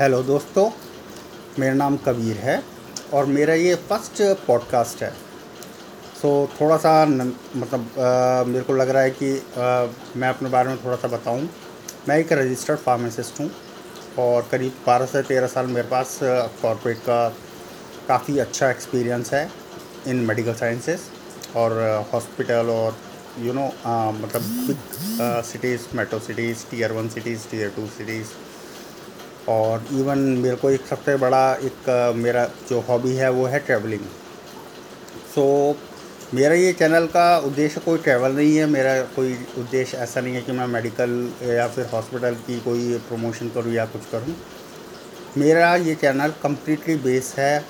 Hello 0.00 0.22
दोस्तों 0.22 0.70
मेरा 1.58 1.74
नाम 1.74 1.96
कबीर 1.96 2.36
है 2.36 2.62
और 3.14 3.26
मेरा 3.26 3.54
ये 3.54 3.74
फ़र्स्ट 3.88 4.22
पॉडकास्ट 4.46 5.02
है। 5.02 5.10
सो 6.22 6.30
so, 6.46 6.60
थोड़ा 6.60 6.76
सा 6.76 7.04
न, 7.04 7.32
मतलब 7.56 7.80
आ, 7.80 8.44
मेरे 8.44 8.64
को 8.64 8.72
लग 8.72 8.88
रहा 8.88 9.02
है 9.02 9.10
कि 9.10 9.30
आ, 9.36 9.86
मैं 10.16 10.28
अपने 10.28 10.48
बारे 10.48 10.68
में 10.68 10.84
थोड़ा 10.84 10.96
सा 10.96 11.08
बताऊँ। 11.08 11.48
मैं 12.08 12.16
एक 12.18 12.32
रजिस्टर्ड 12.32 12.78
फार्मासिस्ट 12.78 13.40
हूँ 13.40 13.50
और 14.18 14.48
करीब 14.50 14.82
बारह 14.86 15.06
से 15.06 15.22
तेरह 15.22 15.46
साल 15.46 15.66
मेरे 15.66 15.88
पास 15.88 16.18
कॉरपोरेट 16.22 16.98
का 16.98 17.28
काफ़ी 18.08 18.38
अच्छा 18.38 18.70
एक्सपीरियंस 18.70 19.32
है 19.34 19.48
इन 20.06 20.24
मेडिकल 20.26 20.54
साइंसेस 20.54 21.08
और 21.56 21.80
हॉस्पिटल 22.12 22.70
और 22.70 22.96
यू 23.38 23.44
you 23.44 23.54
नो 23.54 23.68
know, 23.68 24.22
मतलब 24.22 24.42
big 24.66 25.42
cities 25.52 25.86
metro 25.96 26.18
cities 26.18 26.66
tier 26.70 26.92
one 26.92 27.08
cities 27.08 27.48
tier 27.50 27.70
two 27.76 27.86
cities 27.86 28.32
और 29.48 29.86
इवन 29.92 30.18
मेरे 30.18 30.56
को 30.56 30.70
एक 30.70 30.86
सबसे 30.86 31.16
बड़ा 31.16 31.54
एक 31.54 31.88
मेरा 32.16 32.44
जो 32.70 32.80
हॉबी 32.80 33.14
है 33.14 33.30
वो 33.30 33.44
है 33.46 33.58
ट्रैवलिंग 33.58 34.04
सो 35.34 35.44
so, 35.72 36.34
मेरा 36.34 36.54
ये 36.54 36.72
चैनल 36.72 37.06
का 37.06 37.38
उद्देश्य 37.38 37.80
कोई 37.80 37.98
ट्रैवल 37.98 38.32
नहीं 38.32 38.56
है. 38.56 38.66
मेरा 38.66 39.00
कोई 39.16 39.32
उद्देश्य 39.58 39.96
ऐसा 39.96 40.20
नहीं 40.20 40.34
है 40.34 40.40
कि 40.42 40.52
मैं 40.52 40.66
मेडिकल 40.66 41.10
या 41.42 41.66
फिर 41.68 41.86
हॉस्पिटल 41.86 42.34
की 42.46 42.58
कोई 42.60 42.98
प्रमोशन 43.08 43.48
करूँ 43.48 43.72
या 43.72 43.84
कुछ 43.86 44.02
करूँ. 44.12 44.34
मेरा 45.38 45.74
ये 45.76 45.94
चैनल 45.94 46.32
कम्प्लीटली 46.42 46.96
बेस 46.96 47.34
है 47.38 47.60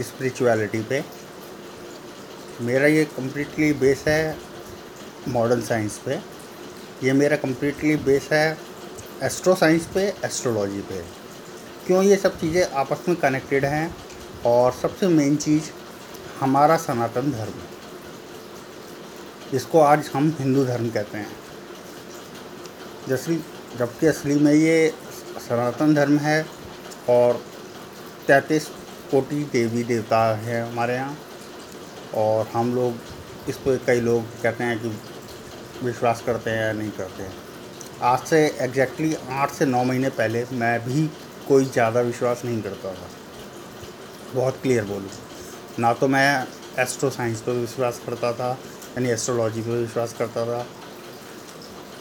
स्पिरिचुअलिटी 0.00 0.80
पे. 0.82 1.02
मेरा 2.60 2.86
ये 2.86 3.04
कम्प्लीटली 3.04 3.72
बेस 3.72 4.04
है 4.08 4.36
मॉडर्न 5.28 5.60
साइंस 5.60 5.98
पे. 5.98 6.18
ये 7.06 7.12
मेरा 7.12 7.36
कम्प्लीटली 7.36 7.96
बेस 7.96 8.28
है 8.32 8.56
एस्ट्रो 9.24 9.54
साइंस 9.54 9.86
पे, 9.86 10.14
एस्ट्रोलॉजी 10.24 10.80
पे। 10.80 11.04
क्यों 11.86 12.02
ये 12.02 12.16
सब 12.16 12.40
चीज़ें 12.40 12.70
आपस 12.70 13.04
में 13.08 13.16
कनेक्टेड 13.16 13.64
हैं? 13.64 13.96
और 14.46 14.72
सबसे 14.72 15.08
मेन 15.08 15.36
चीज़ 15.36 15.70
हमारा 16.40 16.76
सनातन 16.76 17.32
धर्म। 17.32 17.52
इसको 19.56 19.80
आज 19.80 20.10
हम 20.14 20.36
हिंदू 20.40 20.64
धर्म 20.64 20.90
कहते 20.90 21.18
हैं। 21.18 21.36
जैसे 23.08 23.36
जबकि 23.78 24.06
असली 24.06 24.34
में 24.34 24.52
ये 24.52 24.94
सनातन 25.48 25.94
धर्म 25.94 26.18
है 26.18 26.46
और 27.10 27.42
तैंतीस 28.26 28.68
कोटि 29.10 29.44
देवी 29.52 29.84
देवता 29.84 30.36
हैं 30.36 30.62
हमारे 30.72 30.94
यहाँ। 30.94 31.18
और 32.14 32.48
हम 32.52 32.74
लोग 32.74 32.94
इस 33.48 33.56
पर 33.56 33.80
कई 33.86 34.00
लोग 34.00 34.42
कहते 34.42 34.64
हैं 34.64 34.78
कि 34.78 34.88
विश्वास 35.86 36.22
करते 36.26 36.50
हैं 36.50 36.66
या 36.66 36.72
नहीं 36.72 36.90
करते 36.90 37.22
हैं। 37.22 37.43
आज 38.02 38.18
से 38.20 38.38
एग्जैक्टली 38.60 39.14
आठ 39.32 39.50
से 39.50 39.66
नौ 39.66 39.82
महीने 39.84 40.08
पहले 40.10 40.44
मैं 40.52 40.78
भी 40.84 41.06
कोई 41.48 41.64
ज़्यादा 41.64 42.00
विश्वास 42.00 42.42
नहीं 42.44 42.62
करता 42.62 42.92
था। 42.94 43.08
बहुत 44.34 44.58
क्लियर 44.62 44.84
बोलूँ। 44.84 45.10
ना 45.78 45.92
तो 45.92 46.08
मैं 46.08 46.46
एस्ट्रो 46.78 47.10
साइंस 47.10 47.40
पर 47.40 47.52
विश्वास 47.52 48.00
करता 48.06 48.32
था, 48.32 48.50
यानी 48.90 49.10
एस्ट्रोलॉजी 49.10 49.62
पर 49.62 49.70
विश्वास 49.70 50.12
करता 50.12 50.44
था। 50.46 50.66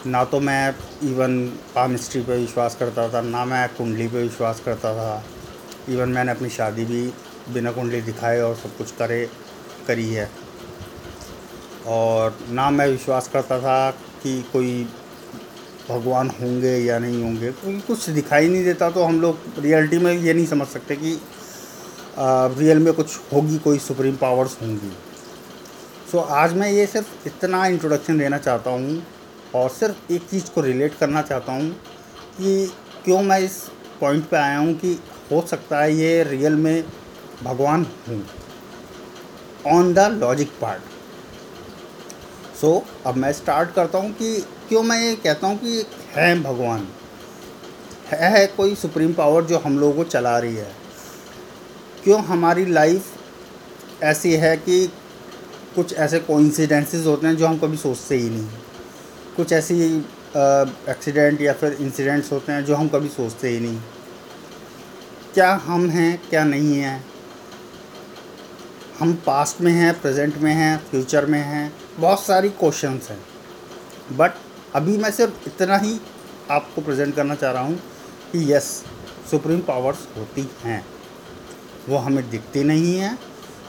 ना 0.06 0.24
तो 0.24 0.40
मैं 0.40 0.76
इवन 1.04 1.46
पामिस्ट्री 1.76 2.22
पर 2.22 2.38
विश्वास 2.38 2.76
करता 2.76 3.08
था, 3.10 3.22
ना 3.22 3.46
मैं 3.46 3.68
कुंडली 3.76 4.08
पर 4.08 4.18
विश्वास 4.20 4.62
करता 4.66 4.94
था। 4.94 5.24
इवन 5.90 6.10
मैंने 6.10 6.32
अपनी 6.32 6.50
शादी 6.50 6.86
भी 6.86 7.06
बिना 7.54 7.72
कुंडली 7.72 8.02
दिखाए 8.02 8.40
और 8.42 8.56
सब 8.56 8.78
कुछ 8.78 8.92
करे, 8.92 9.26
करी 9.88 10.10
है। 10.10 10.30
और 11.88 12.38
ना 12.50 12.70
मैं 12.70 12.88
विश्वास 12.88 13.28
करता 13.28 13.60
था 13.60 13.92
कि 13.92 14.42
कोई 14.54 14.88
भगवान 15.90 16.30
होंगे 16.42 16.76
या 16.78 16.98
नहीं 17.00 17.24
होंगे 17.24 17.52
क्योंकि 17.52 17.80
कुछ 17.88 18.10
दिखाई 18.10 18.48
नहीं 18.48 18.64
देता 18.64 18.90
तो 18.90 19.04
हम 19.04 19.20
लोग 19.22 19.40
रियलिटी 19.60 19.98
में 19.98 20.12
ये 20.14 20.34
नहीं 20.34 20.46
समझ 20.46 20.68
सकते 20.68 20.96
कि 20.96 21.18
रियल 22.60 22.80
में 22.80 22.94
कुछ 22.94 23.18
होगी 23.34 23.58
कोई 23.58 23.80
सुप्रीम 23.80 24.16
पावर्स 24.16 24.58
होंगी। 24.62 24.92
सो 26.12 26.18
so, 26.18 26.24
आज 26.24 26.54
मैं 26.54 26.70
ये 26.72 26.86
सिर्फ़ 26.88 27.28
इतना 27.28 27.66
इंट्रोडक्शन 27.68 28.18
देना 28.20 28.38
चाहता 28.38 28.72
हूँ 28.72 29.04
और 29.56 29.70
सिर्फ़ 29.70 30.12
एक 30.14 30.28
चीज़ 30.30 30.52
को 30.52 30.62
रिलेट 30.62 30.98
करना 31.00 31.22
चाहता 31.22 31.52
हूँ 31.52 31.70
कि 32.38 32.66
क्यों 33.06 33.22
मैं 33.24 33.40
इस 33.40 33.58
पॉइंट 34.02 34.26
पे 34.30 34.38
आया 34.38 34.58
हूँ 34.58 34.74
कि 34.76 34.98
हो 35.32 35.42
सकता 35.50 35.82
है 35.82 35.96
ये 35.96 36.24
रियल 36.24 36.56
में 36.56 36.84
भगवान 37.44 37.86
हूँ। 38.08 38.24
On 39.68 39.94
the 39.94 40.00
logic 40.14 40.50
part 40.62 40.82
so 42.62 42.84
अब 43.06 43.16
मैं 43.16 43.32
स्टार्ट 43.34 43.74
करता 43.76 43.98
हूँ 43.98 44.12
कि 44.12 44.36
क्यों 44.70 44.84
मैं 44.84 45.00
ये 45.02 45.16
कहता 45.16 45.48
हूँ 45.48 45.58
कि 45.58 45.86
है 46.16 46.42
भगवान। 46.44 46.88
है, 48.08 48.32
है 48.32 48.46
कोई 48.48 48.76
सुप्रीम 48.76 49.14
पावर 49.14 49.44
जो 49.44 49.60
हम 49.60 49.78
लोगों 49.80 49.96
को 49.96 50.10
चला 50.10 50.38
रही 50.40 50.56
है। 50.56 50.72
क्यों 52.04 52.24
हमारी 52.24 52.66
लाइफ 52.66 54.04
ऐसी 54.04 54.34
है 54.36 54.56
कि 54.58 54.86
कुछ 55.76 55.94
ऐसे 55.94 56.20
कोइंसिडेंसेस 56.20 57.06
होते 57.06 57.28
हैं 57.28 57.36
जो 57.38 57.48
हम 57.48 57.58
कभी 57.58 57.78
सोचते 57.78 58.18
ही 58.18 58.30
नहीं। 58.30 58.48
कुछ 59.36 59.54
ऐसी 59.54 59.82
एक्सीडेंट 60.90 61.42
या 61.42 61.54
फिर 61.54 61.74
इंसिडेंट्स 61.74 62.32
होते 62.32 62.52
हैं 62.52 62.66
जो 62.66 62.76
हम 62.76 62.88
कभी 62.88 63.10
सोचते 63.10 63.50
ही 63.50 63.60
नहीं। 63.60 63.80
क्या 65.34 65.54
हम 65.66 65.90
हैं 65.90 66.22
क्या 66.30 66.44
नहीं 66.44 66.78
हैं? 66.78 67.04
हम 69.00 69.14
पास्ट 69.26 69.62
में 69.62 69.72
हैं 69.72 69.94
प्रेजेंट 70.02 70.38
में 70.38 70.54
हैं 70.54 70.78
फ्यूचर 70.90 71.26
में 71.26 71.40
हैं 71.40 71.74
बहुत 72.00 72.24
सारी 72.24 72.50
क्वेश्चंस 72.50 73.10
हैं। 73.10 73.20
बट 74.12 74.32
अभी 74.76 74.98
मैं 74.98 75.10
सिर्फ़ 75.12 75.48
इतना 75.48 75.78
ही 75.78 76.00
आपको 76.52 76.82
प्रेजेंट 76.82 77.16
करना 77.16 77.36
चाह 77.36 77.52
रहा 77.52 77.64
हूँ 77.64 77.76
कि 78.32 78.54
यस 78.54 78.64
सुप्रीम 79.32 79.60
पावर्स 79.60 80.08
होती 80.18 80.48
हैं। 80.64 80.86
वो 81.90 81.98
हमें 81.98 82.30
दिखती 82.30 82.64
नहीं 82.64 82.96
हैं, 82.96 83.18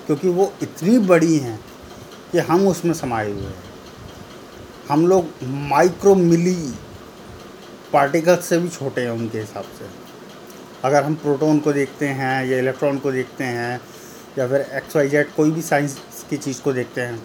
क्योंकि 0.06 0.28
वो 0.28 0.52
इतनी 0.62 0.98
बड़ी 0.98 1.36
हैं 1.38 1.58
कि 2.32 2.38
हम 2.40 2.66
उसमें 2.68 2.92
समाये 2.94 3.32
हुए 3.32 3.42
हैं। 3.42 3.62
हम 4.88 5.06
लोग 5.06 5.28
माइक्रो 5.70 6.14
मिली 6.14 6.54
पार्टिकल्स 7.92 8.44
से 8.44 8.58
भी 8.58 8.68
छोटे 8.68 9.00
हैं 9.00 9.10
उनके 9.10 9.38
हिसाब 9.38 9.64
से। 9.78 9.88
अगर 10.84 11.04
हम 11.04 11.14
प्रोटॉन 11.16 11.58
को 11.58 11.72
देखते 11.72 12.08
हैं 12.08 12.44
या 12.46 12.58
इलेक्ट्रॉन 12.58 12.98
को 12.98 13.12
देखते 13.12 13.44
हैं 13.44 13.80
या 14.38 14.48
फिर 14.48 14.60
एक्स 14.72 14.96
वाई 14.96 15.08
जेड 15.08 15.34
कोई 15.34 15.50
भी 15.50 15.62
साइंस 15.62 15.98
की 16.30 16.36
चीज़ 16.38 16.62
को 16.62 16.72
देखते 16.72 17.00
हैं, 17.00 17.22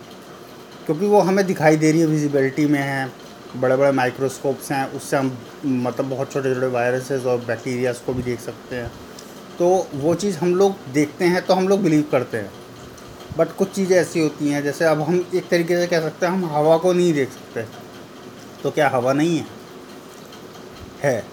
क्योंकि 0.85 1.05
वो 1.05 1.19
हमें 1.21 1.45
दिखाई 1.47 1.77
दे 1.77 1.91
रही 1.91 2.01
है 2.01 2.07
विजिबिलिटी 2.07 2.65
में 2.65 2.79
है। 2.79 3.28
बड़े 3.57 3.75
बड़े 3.75 3.91
माइक्रोस्कोप्स 3.91 4.71
हैं, 4.71 4.85
उससे 4.91 5.17
हम 5.17 5.37
मतलब 5.65 6.09
बहुत 6.09 6.31
छोटे 6.33 6.53
छोटे 6.53 6.67
वायरसेस 6.67 7.25
और 7.25 7.37
बैक्टीरियाज 7.37 7.97
को 7.97 8.13
भी 8.13 8.23
देख 8.23 8.39
सकते 8.39 8.75
हैं। 8.75 8.91
तो 9.59 9.87
वो 9.95 10.15
चीज़ 10.15 10.37
हम 10.37 10.55
लोग 10.55 10.75
देखते 10.93 11.25
हैं 11.25 11.45
तो 11.45 11.53
हम 11.53 11.67
लोग 11.67 11.81
बिलीव 11.83 12.03
करते 12.11 12.37
हैं। 12.37 12.51
बट 13.37 13.51
कुछ 13.51 13.71
चीज़ें 13.71 13.95
ऐसी 13.97 14.19
होती 14.19 14.49
हैं, 14.49 14.63
जैसे 14.63 14.85
अब 14.85 15.01
हम 15.01 15.25
एक 15.35 15.47
तरीके 15.49 15.77
से 15.77 15.87
कह 15.87 16.01
सकते 16.01 16.25
हैं, 16.25 16.33
हम 16.33 16.45
हवा 16.45 16.77
को 16.77 16.93
नहीं 16.93 17.13
देख 17.13 17.29
सकते। 17.29 17.65
तो 18.63 18.71
क्या 18.71 18.89
हवा 18.89 19.13
नहीं 19.13 19.37
है? 19.37 19.45
है। 21.03 21.23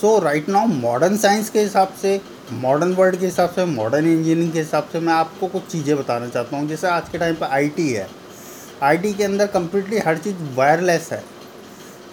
So 0.00 0.18
right 0.18 0.48
now 0.48 0.66
modern 0.66 1.16
science 1.16 1.50
के 1.50 1.60
हिसाब 1.60 1.92
से 2.02 2.20
मॉडर्न 2.52 2.92
वर्ल्ड 2.92 3.16
के 3.16 3.26
हिसाब 3.26 3.50
से 3.50 3.64
मॉडर्न 3.64 4.06
इंजीनियरिंग 4.06 4.52
के 4.52 4.58
हिसाब 4.58 4.88
से 4.92 5.00
मैं 5.00 5.12
आपको 5.12 5.46
कुछ 5.46 5.66
चीज़ें 5.66 5.96
बताना 5.96 6.28
चाहता 6.28 6.56
हूँ। 6.56 6.68
जैसे 6.68 6.86
आज 6.86 7.08
के 7.08 7.18
टाइम 7.18 7.34
पर 7.34 7.46
आईटी 7.46 7.88
है। 7.92 8.08
आईटी 8.82 9.12
के 9.14 9.24
अंदर 9.24 9.46
कम्प्लीटली 9.46 9.98
हर 9.98 10.18
चीज़ 10.18 10.36
वायरलेस 10.56 11.08
है। 11.12 11.22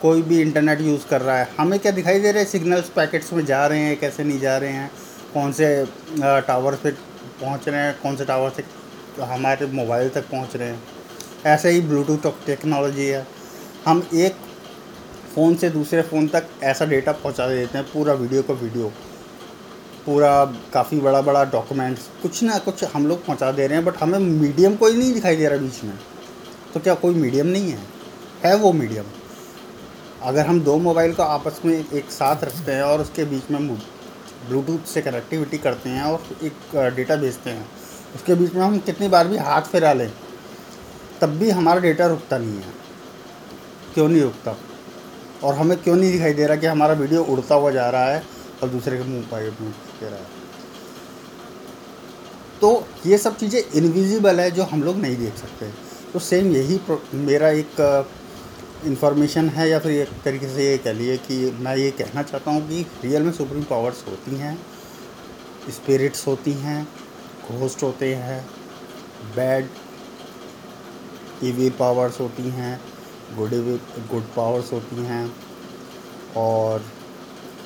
कोई 0.01 0.21
भी 0.21 0.41
इंटरनेट 0.41 0.81
यूज़ 0.81 1.07
कर 1.09 1.21
रहा 1.21 1.37
है। 1.37 1.47
हमें 1.57 1.79
क्या 1.79 1.91
दिखाई 1.91 2.19
दे 2.19 2.31
रहे 2.31 2.43
हैं? 2.43 2.49
सिग्नल्स 2.49 2.89
पैकेट्स 2.89 3.31
में 3.33 3.45
जा 3.45 3.65
रहे 3.67 3.79
हैं, 3.79 3.99
कैसे 3.99 4.23
नहीं 4.23 4.39
जा 4.39 4.57
रहे 4.57 4.71
हैं? 4.71 4.89
कौन 5.33 5.51
से 5.51 5.85
टावर 6.19 6.75
पे 6.75 6.91
पहुँच 6.91 7.67
रहे 7.69 7.81
हैं? 7.81 7.95
कौन 8.01 8.15
से 8.15 8.25
टावर 8.25 8.49
से 8.49 8.63
हमारे 9.23 9.65
मोबाइल 9.67 10.09
तक 10.09 10.29
पहुँच 10.29 10.55
रहे 10.55 10.67
हैं? 10.67 10.81
ऐसे 11.45 11.69
ही 11.69 11.81
ब्लूटूथ 11.81 12.31
टेक्नोलॉजी 12.45 13.05
है। 13.05 13.25
हम 13.85 14.07
एक 14.15 14.35
फ़ोन 15.35 15.55
से 15.55 15.69
दूसरे 15.69 16.01
फ़ोन 16.01 16.27
तक 16.27 16.47
ऐसा 16.63 16.85
डेटा 16.85 17.11
पहुँचा 17.13 17.47
देते 17.47 17.77
हैं, 17.77 17.85
पूरा 17.87 18.13
वीडियो 18.13 18.41
का 18.43 18.53
वीडियो 18.53 18.91
पूरा 20.05 20.33
काफ़ी 20.73 20.99
बड़ा 21.01 21.21
बड़ा 21.21 21.43
डॉक्यूमेंट्स 21.51 22.01
कुछ 22.21 22.41
ना 22.43 22.57
कुछ 22.57 22.83
हम 22.85 23.07
लोग 23.07 23.25
पहुँचा 23.25 23.51
दे 23.51 23.67
रहे 23.67 23.77
हैं 23.77 23.85
बट 23.85 23.97
हमें 23.97 24.17
मीडियम 24.19 24.75
कोई 24.75 24.97
नहीं 24.97 25.13
दिखाई 25.13 25.35
दे 25.35 25.47
रहा 25.47 25.59
बीच 25.59 25.83
में। 25.83 25.93
तो 26.75 26.79
क्या 26.79 26.93
कोई 26.93 27.13
मीडियम 27.15 27.47
नहीं 27.47 27.71
है? 27.71 27.79
है 28.43 28.55
वो 28.57 28.71
मीडियम 28.73 29.05
अगर 30.23 30.45
हम 30.45 30.59
दो 30.61 30.77
मोबाइल 30.77 31.13
को 31.15 31.23
आपस 31.23 31.61
में 31.65 31.73
एक 31.73 32.09
साथ 32.11 32.43
रखते 32.43 32.71
हैं 32.71 32.83
और 32.83 33.01
उसके 33.01 33.25
बीच 33.25 33.49
में 33.51 33.67
ब्लूटूथ 33.67 34.87
से 34.87 35.01
कनेक्टिविटी 35.01 35.57
करते 35.57 35.89
हैं 35.89 36.03
और 36.03 36.23
एक 36.43 36.75
डेटा 36.95 37.15
भेजते 37.15 37.49
हैं, 37.49 37.65
उसके 38.15 38.35
बीच 38.35 38.53
में 38.53 38.61
हम 38.61 38.77
कितनी 38.79 39.07
बार 39.07 39.27
भी 39.27 39.37
हाथ 39.37 39.61
फिरा 39.71 39.93
लें, 39.93 40.11
तब 41.21 41.37
भी 41.37 41.49
हमारा 41.49 41.81
डेटा 41.81 42.07
रुकता 42.07 42.37
नहीं 42.37 42.57
है। 42.57 42.73
क्यों 43.93 44.07
नहीं 44.09 44.21
रुकता? 44.21 44.57
और 45.43 45.55
हमें 45.55 45.77
क्यों 45.77 45.95
नहीं 45.95 46.11
दिखाई 46.11 46.33
दे 46.33 46.47
रहा 46.47 46.57
कि 46.57 46.67
हमारा 46.67 46.93
वीडियो 46.93 47.23
उड़ता 47.23 47.55
हुआ 47.55 47.71
जा 47.71 47.89
रहा 47.89 48.05
है 48.05 48.23
और 48.63 48.69
दूसरे 48.69 48.97
के 48.97 49.03
मुँह 49.03 49.23
पर 49.31 49.49
मुँह 49.61 49.71
दे 49.99 50.09
रहा 50.09 50.19
है? 50.19 50.27
तो 52.61 52.87
ये 53.05 53.17
सब 53.17 53.37
चीज़ें 53.37 53.61
इनविजिबल 53.61 54.39
है 54.39 54.51
जो 54.51 54.63
हम 54.63 54.83
लोग 54.83 54.97
नहीं 54.97 55.17
देख 55.17 55.37
सकते। 55.37 55.84
तो 56.15 56.19
सेम 56.19 56.51
यही 56.51 56.79
मेरा 57.15 57.47
एक 57.51 57.79
इंफॉर्मेशन 58.85 59.47
है 59.49 59.67
या 59.69 59.79
फिर 59.79 59.91
एक 59.91 60.09
तरीके 60.25 60.47
से 60.47 60.65
ये 60.65 60.77
कह 60.77 60.93
लिए 60.93 61.17
कि 61.17 61.35
मैं 61.59 61.75
ये 61.77 61.89
कहना 61.91 62.21
चाहता 62.23 62.51
हूँ 62.51 62.61
कि 62.67 62.85
रियल 63.03 63.23
में 63.23 63.31
सुप्रीम 63.31 63.63
पावर्स 63.63 64.03
होती 64.07 64.35
हैं 64.35 64.55
स्पिरिट्स 65.71 66.25
होती 66.27 66.53
हैं 66.59 66.77
घोस्ट 67.49 67.83
होते 67.83 68.13
हैं 68.21 68.39
बैड 69.35 69.67
ईवी 71.43 71.69
पावर्स 71.79 72.19
होती 72.19 72.49
हैं 72.51 72.79
गुड 73.37 73.59
गुड 74.11 74.33
पावर्स 74.35 74.73
होती 74.73 75.05
हैं 75.05 75.23
और 76.37 76.91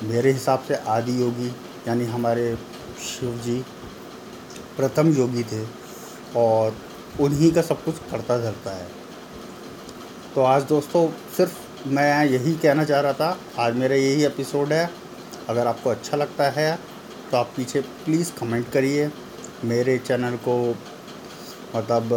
मेरे 0.04 0.32
हिसाब 0.32 0.64
से 0.68 0.82
आदि 0.90 1.20
योगी 1.22 1.54
यानी 1.88 2.04
हमारे 2.10 2.54
शिव 3.06 3.40
जी 3.44 3.62
प्रथम 4.76 5.14
योगी 5.14 5.42
थे 5.52 5.66
और 6.38 6.89
उन्हीं 7.20 7.50
का 7.52 7.62
सब 7.62 7.82
कुछ 7.84 7.98
करता 8.10 8.36
धरता 8.38 8.70
है। 8.70 8.86
तो 10.34 10.42
आज 10.42 10.62
दोस्तों 10.62 11.06
सिर्फ़ 11.36 11.88
मैं 11.88 12.24
यही 12.24 12.54
कहना 12.54 12.84
चाह 12.84 13.00
रहा 13.00 13.12
था 13.12 13.36
आज 13.58 13.74
मेरा 13.76 13.94
यही 13.94 14.24
एपिसोड 14.24 14.72
है। 14.72 14.90
अगर 15.48 15.66
आपको 15.66 15.90
अच्छा 15.90 16.16
लगता 16.16 16.48
है 16.50 16.78
तो 17.30 17.36
आप 17.36 17.52
पीछे 17.56 17.80
प्लीज़ 18.04 18.32
कमेंट 18.32 18.70
करिए। 18.72 19.10
मेरे 19.64 19.98
चैनल 19.98 20.36
को 20.48 20.56
मतलब 21.76 22.08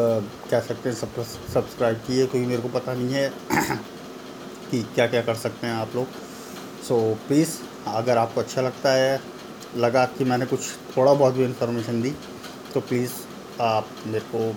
कह 0.52 0.60
सकते 0.60 0.90
हैं 0.90 0.96
सब्सक्राइब 0.96 1.98
किए 1.98 2.26
क्योंकि 2.26 2.48
मेरे 2.48 2.62
को 2.62 2.70
पता 2.70 2.94
नहीं 2.94 3.14
है 3.14 3.30
कि 4.72 4.82
क्या 4.96 5.08
क्या 5.08 5.22
कर 5.22 5.36
सकते 5.36 5.68
हैं 5.68 5.74
आप 5.74 5.96
लोग। 5.96 6.08
सो 6.88 6.96
so, 6.96 7.28
प्लीज़ 7.28 7.50
अगर 7.88 8.18
आपको 8.18 8.42
अच्छा 8.42 8.62
लगता 8.62 8.92
है 8.92 9.20
लगा 9.78 10.06
कि 10.18 10.24
मैंने 10.24 10.46
कुछ 10.46 10.60
थोड़ा 10.98 11.14
बहुत 11.14 11.34
भी 11.34 11.44
इन्फॉर्मेशन 11.44 12.02
दी 12.02 12.14
तो 12.74 12.80
प्लीज़ 12.80 13.12
आप 13.62 13.88
मेरे 14.08 14.26
को 14.36 14.50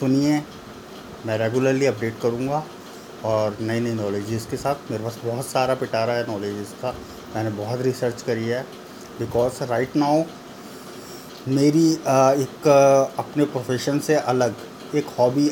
सुनिए, 0.00 0.36
मैं 1.26 1.36
रेगुलरली 1.38 1.86
अपडेट 1.86 2.14
करूँगा 2.20 2.62
और 3.24 3.56
नई 3.60 3.80
नई 3.80 3.92
नॉलेजेस 3.94 4.46
के 4.50 4.56
साथ 4.56 4.90
मेरे 4.90 5.04
पास 5.04 5.18
बहुत 5.24 5.46
सारा 5.46 5.74
पिटारा 5.74 6.12
है 6.12 6.26
नॉलेजेस 6.28 6.72
का। 6.82 6.94
मैंने 7.34 7.50
बहुत 7.56 7.80
रिसर्च 7.82 8.22
करी 8.22 8.46
है 8.46 8.62
बिकॉज़ 9.18 9.62
राइट 9.70 9.96
नाउ 9.96 10.22
मेरी 11.48 11.84
एक 11.92 12.68
अपने 13.18 13.44
प्रोफेशन 13.46 13.98
से 13.98 14.14
अलग 14.14 14.54
एक 14.94 15.06
हॉबी 15.18 15.50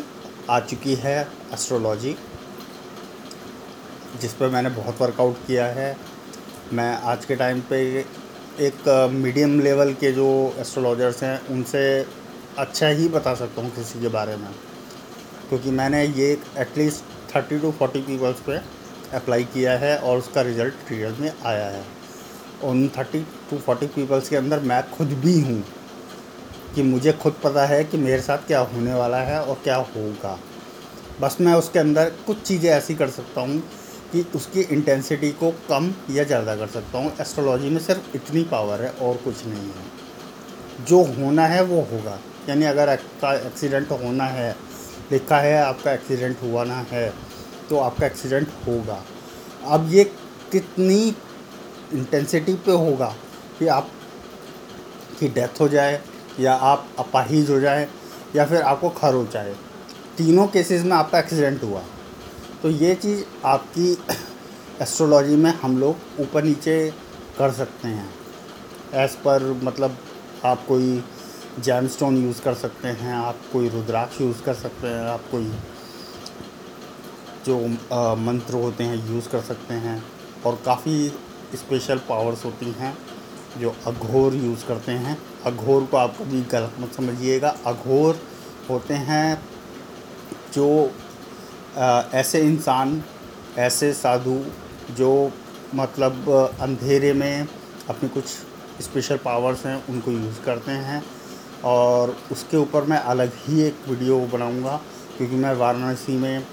आ 0.51 0.59
चुकी 0.61 0.95
है 0.95 1.21
एस्ट्रोलॉजी 1.55 2.17
जिस 4.21 4.33
पर 4.35 4.49
मैंने 4.51 4.71
बहुत 4.71 5.03
वर्कआउट 5.03 5.47
किया 5.47 5.67
है। 5.73 5.97
मैं 6.73 6.93
आज 7.05 7.25
के 7.25 7.37
टाइम 7.37 7.61
पे 7.71 7.83
एक 8.61 8.89
मीडियम 9.15 9.61
लेवल 9.61 9.93
के 9.95 10.13
जो 10.13 10.31
एस्ट्रोलॉजर्स 10.59 11.23
हैं, 11.23 11.47
उनसे 11.49 11.85
अच्छा 12.59 12.89
ही 12.89 13.09
बता 13.09 13.35
सकता 13.35 13.63
हूँ 13.63 13.71
किसी 13.71 14.01
के 14.01 14.09
बारे 14.09 14.37
में। 14.37 14.51
क्योंकि 15.49 15.71
मैंने 15.71 16.05
ये 16.05 16.31
at least 16.59 17.05
thirty 17.35 17.59
to 17.59 17.71
forty 17.73 18.01
peoples 18.03 18.41
पे 18.41 18.57
अप्लाई 19.17 19.45
किया 19.45 19.77
है 19.79 19.97
और 19.99 20.19
उसका 20.19 20.43
रिज़ल्ट 20.43 20.91
रियल 20.93 21.15
में 21.21 21.33
आया 21.47 21.67
है। 21.67 21.83
उन 22.65 22.89
थर्टी 22.89 23.21
टू 23.51 23.57
फोर्टी 23.59 23.87
पीपल्स 23.87 24.29
के 24.29 24.37
अंदर 24.37 24.61
मैं 24.63 24.83
खुद 24.91 25.13
भी 25.17 25.41
हूँ 25.41 25.63
कि 26.75 26.83
मुझे 26.83 27.13
खुद 27.13 27.35
पता 27.45 27.67
है 27.67 27.83
कि 27.85 27.99
मेरे 27.99 28.21
साथ 28.23 28.47
क्या 28.47 28.61
होने 28.73 28.95
वाला 28.95 29.21
है 29.23 29.41
और 29.43 29.61
क्या 29.65 29.77
होगा। 29.77 30.39
बस 31.21 31.37
मैं 31.41 31.55
उसके 31.55 31.79
अंदर 31.79 32.13
कुछ 32.27 32.43
चीज़ें 32.43 32.71
ऐसी 32.71 32.95
कर 32.95 33.11
सकता 33.11 33.41
हूँ 33.41 33.63
कि 34.13 34.25
उसकी 34.35 34.61
इंटेंसिटी 34.75 35.31
को 35.33 35.51
कम 35.69 35.93
या 36.11 36.25
ज़्यादा 36.25 36.57
कर 36.57 36.67
सकता 36.67 36.99
हूँ। 36.99 37.13
एस्ट्रोलॉजी 37.21 37.71
में 37.71 37.81
सिर्फ़ 37.81 38.17
इतनी 38.17 38.43
पावर 38.45 38.83
है 38.83 38.91
और 38.91 39.17
कुछ 39.17 39.45
नहीं 39.47 39.69
है। 39.69 40.85
जो 40.85 41.03
होना 41.15 41.47
है 41.47 41.63
वो 41.63 41.81
होगा। 41.93 42.19
यानी 42.49 42.65
अगर 42.65 42.89
आपका 42.89 43.33
एक्सीडेंट 43.35 43.91
होना 43.91 44.25
है, 44.25 44.57
लिखा 45.13 45.39
है 45.39 45.63
आपका 45.63 45.93
एक्सीडेंट 45.93 46.43
हुआ 46.43 46.65
ना 46.65 46.87
है 46.91 47.15
तो 47.71 47.79
आपका 47.79 48.07
एक्सीडेंट 48.07 48.49
होगा। 48.67 49.05
अब 49.67 49.89
ये 49.91 50.05
कितनी 50.53 51.17
इंटेंसिटी 51.95 52.55
पे 52.55 52.73
होगा 52.73 53.15
कि 53.59 53.67
आप, 53.67 53.91
की 55.21 55.29
डेथ 55.29 55.61
हो 55.61 55.69
जाए, 55.69 56.01
या 56.41 56.55
आप 56.55 56.89
अपाहिज 56.99 57.51
हो 57.51 57.61
जाए, 57.61 57.89
या 58.37 58.45
फिर 58.45 58.63
आपको 58.63 58.89
खर 58.89 59.15
हो 59.15 59.27
जाए। 59.27 59.55
तीनों 60.19 60.47
केसेस 60.47 60.83
में 60.83 60.93
आपका 60.93 61.19
एक्सीडेंट 61.19 61.63
हुआ। 61.63 61.83
तो 62.63 62.71
ये 62.71 62.95
चीज़ 62.95 63.25
आपकी 63.45 63.93
एस्ट्रोलॉजी 64.83 65.37
में 65.37 65.51
हम 65.51 65.79
लोग 65.79 66.21
ऊपर 66.21 66.45
नीचे 66.45 66.95
कर 67.39 67.53
सकते 67.53 67.89
हैं। 67.89 68.11
एज़ 68.95 69.17
पर 69.17 69.61
मतलब 69.63 69.99
आप 70.45 70.67
कोई 70.67 71.05
जैम 71.59 71.87
स्टोन 71.89 72.17
यूज़ 72.17 72.41
कर 72.43 72.55
सकते 72.55 72.89
हैं, 72.89 73.15
आप 73.15 73.37
कोई 73.53 73.69
रुद्राक्ष 73.69 74.21
यूज़ 74.21 74.43
कर 74.43 74.55
सकते 74.55 74.87
हैं, 74.87 75.05
आप 75.09 75.23
कोई 75.31 75.51
जो 77.47 77.59
मंत्र 78.19 78.55
होते 78.55 78.85
हैं 78.85 78.97
यूज़ 79.09 79.29
कर 79.29 79.41
सकते 79.41 79.75
हैं 79.77 80.03
और 80.47 80.59
काफ़ी 80.65 81.09
स्पेशल 81.55 81.99
पावर्स 82.09 82.45
होती 82.45 82.71
हैं 82.79 82.97
जो 83.59 83.75
अघोर 83.87 84.35
यूज़ 84.35 84.67
करते 84.67 84.93
हैं। 84.93 85.17
अघोर 85.47 85.85
को 85.85 85.97
आप 85.97 86.17
कभी 86.19 86.41
गलत 86.53 86.75
मत 86.81 86.93
समझिएगा। 86.95 87.55
अघोर 87.67 88.21
होते 88.71 88.95
हैं 88.95 89.43
जो 90.55 90.69
ऐसे 92.15 92.41
इंसान, 92.41 93.03
ऐसे 93.59 93.93
साधु 93.95 94.41
जो 94.95 95.31
मतलब 95.75 96.29
अंधेरे 96.61 97.13
में 97.13 97.47
अपने 97.89 98.09
कुछ 98.09 98.25
स्पेशल 98.83 99.17
पावर्स 99.17 99.65
हैं, 99.67 99.85
उनको 99.89 100.11
यूज़ 100.11 100.41
करते 100.43 100.73
हैं। 100.73 101.03
और 101.65 102.17
उसके 102.33 102.57
ऊपर 102.57 102.85
मैं 102.85 102.99
अलग 102.99 103.33
ही 103.39 103.61
एक 103.63 103.89
वीडियो 103.89 104.19
बनाऊँगा, 104.33 104.77
क्योंकि 105.17 105.37
मैं 105.37 105.55
वाराणसी 105.57 106.17
में 106.17 106.45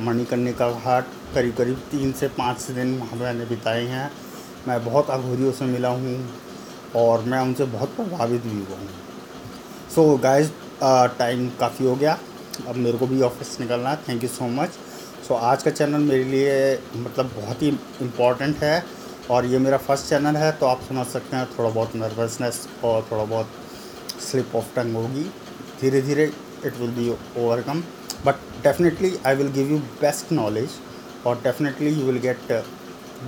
मणिकर्णिका 0.00 0.70
घाट 0.70 1.04
करीब 1.34 1.54
करीब 1.56 1.76
तीन 1.90 2.12
से 2.12 2.28
पाँच 2.30 2.70
दिन 2.70 2.98
वहाँ 2.98 3.18
मैंने 3.20 3.44
बिताए 3.46 3.84
हैं। 3.86 4.10
मैं 4.68 4.84
बहुत 4.84 5.10
अघोरियों 5.10 5.52
से 5.52 5.64
मिला 5.66 5.88
हूँ 5.90 6.18
और 6.96 7.22
मैं 7.24 7.40
उनसे 7.40 7.64
बहुत 7.66 7.94
प्रभावित 7.96 8.42
भी 8.42 8.60
हुआ 8.60 8.78
हूँ। 8.78 8.88
सो 9.94 10.16
गाइस 10.18 10.50
टाइम 10.82 11.48
काफ़ी 11.60 11.86
हो 11.86 11.94
गया। 11.96 12.18
अब 12.68 12.76
मेरे 12.76 12.98
को 12.98 13.06
भी 13.06 13.20
ऑफ़िस 13.22 13.58
निकलना 13.60 13.90
है। 13.90 13.96
Thank 14.08 14.22
you 14.22 14.28
so 14.30 14.46
much 14.52 14.78
so 15.28 15.34
आज 15.34 15.62
का 15.62 15.70
चैनल 15.70 16.00
मेरे 16.00 16.24
लिए 16.24 16.78
मतलब 16.96 17.30
बहुत 17.36 17.62
ही 17.62 17.68
इंपॉर्टेंट 18.02 18.62
है 18.62 18.84
और 19.30 19.46
ये 19.46 19.58
मेरा 19.58 19.76
फ़र्स्ट 19.78 20.08
चैनल 20.08 20.36
है 20.36 20.50
तो 20.52 20.66
आप 20.66 20.80
समझ 20.88 21.06
सकते 21.06 21.36
हैं 21.36 21.46
थोड़ा 21.58 21.70
बहुत 21.70 21.96
नर्वसनेस 21.96 22.66
और 22.84 23.06
थोड़ा 23.10 23.24
बहुत 23.24 23.50
स्लिप 24.20 24.54
ऑफ़ 24.56 24.74
टंग 24.76 24.96
होगी। 24.96 25.24
धीरे 25.80 26.00
धीरे 26.02 26.24
it 26.64 26.76
will 26.80 26.90
be 26.90 27.08
overcome 27.10 27.82
but 28.26 28.34
definitely 28.62 29.16
I 29.26 29.34
will 29.36 29.48
give 29.52 29.70
you 29.70 29.78
best 30.00 30.32
knowledge 30.32 30.78
और 31.26 31.40
definitely 31.42 31.90
you 31.90 32.06
will 32.06 32.18
get 32.20 32.52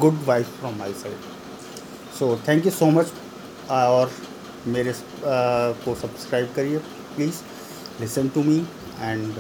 good 0.01 0.25
wife 0.27 0.59
from 0.61 0.79
my 0.79 0.93
side 1.03 2.17
so 2.19 2.35
thank 2.49 2.67
you 2.67 2.73
so 2.73 2.91
much 2.91 3.13
और 3.71 4.11
मेरे 4.67 4.93
को 5.25 5.95
सब्सक्राइब 5.95 6.53
करिए 6.57 6.79
please 7.17 7.43
listen 8.01 8.29
to 8.35 8.43
me 8.43 8.59
and 9.01 9.39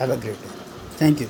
have 0.00 0.12
a 0.12 0.16
great 0.16 0.42
day 0.42 0.58
thank 1.00 1.22
you 1.22 1.28